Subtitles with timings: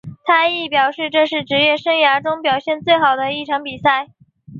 [0.25, 4.09] 他亦表示这是职业生涯中表现最好的一场比赛。